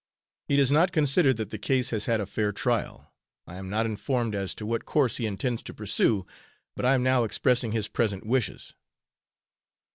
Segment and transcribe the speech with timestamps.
[0.47, 3.13] He does not consider that the case has had a fair trial,
[3.45, 6.25] I am not informed as to what course he intends to pursue,
[6.75, 8.73] but I am now expressing his present wishes?"